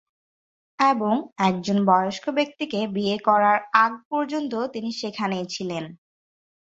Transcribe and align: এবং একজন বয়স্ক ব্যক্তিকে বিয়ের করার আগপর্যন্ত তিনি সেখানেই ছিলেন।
এবং 0.79 1.13
একজন 1.41 1.77
বয়স্ক 1.85 2.25
ব্যক্তিকে 2.29 2.79
বিয়ের 2.95 3.19
করার 3.23 3.57
আগপর্যন্ত 3.81 4.53
তিনি 4.73 4.89
সেখানেই 4.93 5.45
ছিলেন। 5.47 5.83